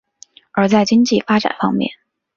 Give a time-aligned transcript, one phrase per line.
[0.53, 1.91] 而在经济发展方面。